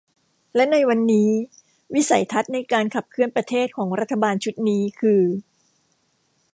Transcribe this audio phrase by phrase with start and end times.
[0.55, 1.29] และในวันนี้
[1.95, 5.23] วิสัยทัศน์ในการขับเคลื่อนประเทศของรัฐบาลชุดนี้คือ